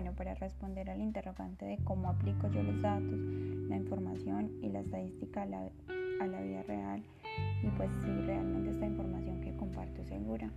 [0.00, 3.18] Bueno, para responder al interrogante de cómo aplico yo los datos,
[3.68, 5.68] la información y la estadística a la,
[6.22, 7.02] a la vida real
[7.62, 10.48] y pues si realmente esta información que comparto es segura.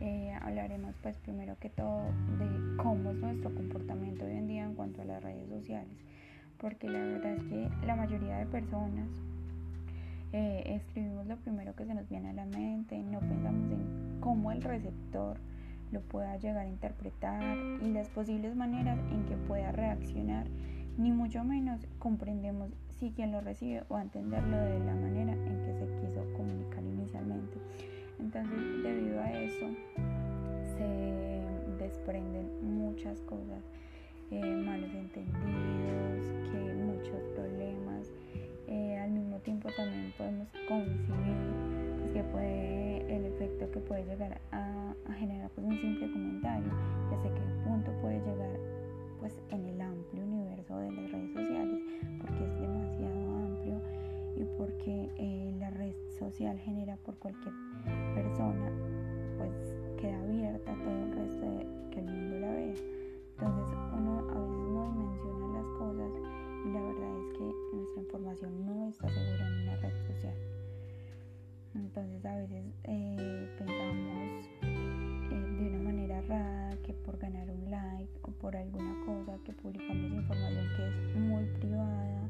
[0.00, 2.02] Eh, hablaremos pues primero que todo
[2.38, 5.96] de cómo es nuestro comportamiento hoy en día en cuanto a las redes sociales,
[6.58, 9.08] porque la verdad es que la mayoría de personas
[10.34, 14.52] eh, escribimos lo primero que se nos viene a la mente, no pensamos en cómo
[14.52, 15.38] el receptor
[15.94, 20.46] lo pueda llegar a interpretar y las posibles maneras en que pueda reaccionar,
[20.98, 25.72] ni mucho menos comprendemos si quien lo recibe o entenderlo de la manera en que
[25.72, 27.56] se quiso comunicar inicialmente.
[28.18, 29.66] Entonces, debido a eso,
[30.76, 31.44] se
[31.78, 33.62] desprenden muchas cosas,
[34.30, 38.08] eh, malos entendidos, que muchos problemas.
[38.66, 41.36] Eh, al mismo tiempo también podemos concebir
[42.00, 44.83] pues, que puede el efecto que puede llegar a,
[45.18, 46.72] generar pues, un simple comentario,
[47.10, 48.58] ya sé qué punto puede llegar
[49.20, 51.80] pues en el amplio universo de las redes sociales,
[52.20, 53.80] porque es demasiado amplio
[54.36, 57.54] y porque eh, la red social genera por cualquier
[58.14, 58.70] persona,
[59.38, 62.74] pues queda abierta a todo el resto de que el mundo la vea.
[63.38, 66.12] Entonces uno a veces no dimensiona las cosas
[66.64, 70.34] y la verdad es que nuestra información no está segura en una red social.
[71.74, 73.33] Entonces a veces eh,
[78.74, 82.28] alguna cosa que publicamos información que es muy privada,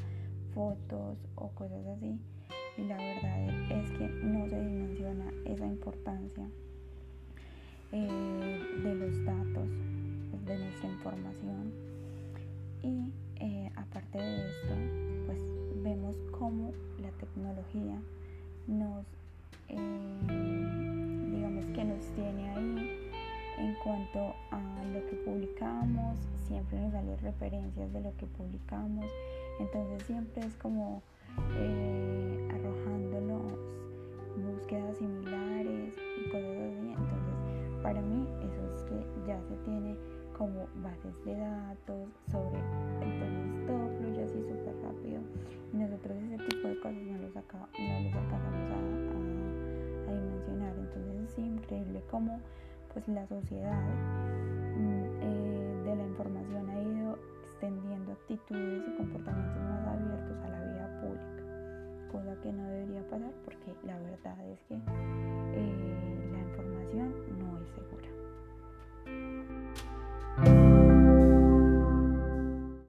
[0.55, 2.19] fotos o cosas así,
[2.77, 6.47] y la verdad es que no se dimensiona esa importancia
[7.93, 9.69] eh, de los datos,
[10.31, 11.73] pues, de nuestra información.
[12.83, 14.75] Y eh, aparte de esto,
[15.27, 15.39] pues
[15.83, 17.99] vemos cómo la tecnología
[18.67, 19.07] nos,
[23.95, 26.19] cuanto a lo que publicamos,
[26.49, 29.05] siempre nos salen referencias de lo que publicamos,
[29.61, 31.01] entonces siempre es como
[31.57, 33.53] eh, arrojándonos
[34.37, 36.89] búsquedas similares y cosas así.
[36.89, 39.97] Entonces, para mí eso es que ya se tiene
[40.37, 42.59] como bases de datos sobre,
[43.01, 45.21] entonces todo fluye así súper rápido
[45.73, 50.21] y nosotros ese tipo de cosas no los, acá, no los acabamos a, a, a,
[50.21, 50.75] dimensionar.
[50.79, 52.41] Entonces es increíble cómo
[52.95, 53.83] pues la sociedad
[54.77, 60.61] mm, eh, de la información ha ido extendiendo actitudes y comportamientos más abiertos a la
[60.63, 67.15] vida pública, cosa que no debería pasar porque la verdad es que eh, la información
[67.39, 68.14] no es segura.